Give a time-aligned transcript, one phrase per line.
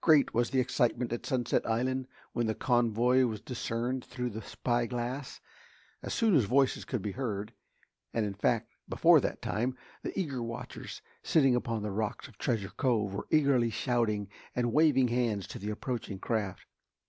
[0.00, 5.40] Great was the excitement at Sunset Island when the convoy was discerned through the spyglass.
[6.04, 7.52] As soon as voices could be heard,
[8.14, 12.70] and in fact before that time, the eager watchers sitting upon the rocks of Treasure
[12.76, 16.64] Cove were eagerly shouting and waving hands to the approaching craft.